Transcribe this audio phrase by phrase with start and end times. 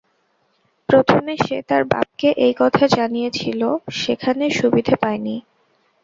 [0.89, 3.61] প্রথমে সে তার বাপকে এই কথা জানিয়েছিল,
[3.95, 5.35] সেখানে সুবিধে পায় নি।